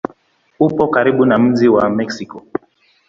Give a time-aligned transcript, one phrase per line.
[0.59, 2.41] Upo karibu na mji wa Meksiko.